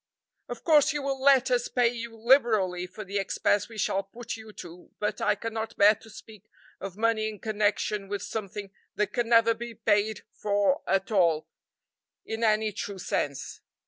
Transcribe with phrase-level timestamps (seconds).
[0.49, 4.35] "Of course you will let us pay you liberally for the expense we shall put
[4.35, 9.13] you to, but I cannot bear to speak of money in connection with something that
[9.13, 11.47] can never be paid for at all,
[12.25, 13.61] in any true sense."